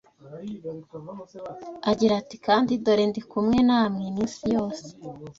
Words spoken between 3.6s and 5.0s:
namwe iminsi yose